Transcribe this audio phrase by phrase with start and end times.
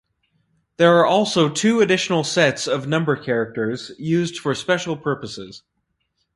[0.77, 5.61] There are also two additional sets of number characters used for special purposes.